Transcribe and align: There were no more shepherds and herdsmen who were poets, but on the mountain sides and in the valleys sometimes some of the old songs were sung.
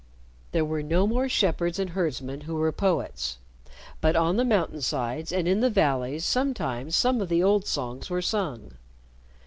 There 0.51 0.65
were 0.65 0.81
no 0.81 1.05
more 1.05 1.29
shepherds 1.29 1.77
and 1.77 1.91
herdsmen 1.91 2.41
who 2.41 2.55
were 2.55 2.71
poets, 2.71 3.37
but 4.01 4.15
on 4.15 4.35
the 4.35 4.43
mountain 4.43 4.81
sides 4.81 5.31
and 5.31 5.47
in 5.47 5.59
the 5.59 5.69
valleys 5.69 6.25
sometimes 6.25 6.95
some 6.95 7.21
of 7.21 7.29
the 7.29 7.43
old 7.43 7.67
songs 7.67 8.09
were 8.09 8.19
sung. 8.23 8.71